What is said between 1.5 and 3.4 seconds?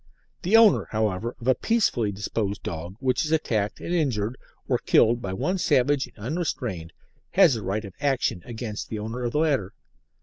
peaceably disposed dog which is